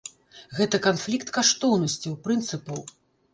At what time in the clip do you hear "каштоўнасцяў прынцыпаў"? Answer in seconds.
1.35-2.83